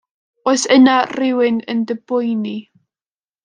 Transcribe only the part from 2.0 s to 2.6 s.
boeni?